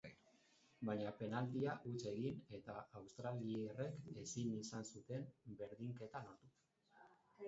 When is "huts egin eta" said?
1.89-2.77